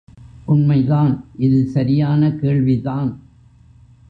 [0.45, 1.11] உண்மைதான்
[1.37, 3.11] இது சரியான கேள்விதான்.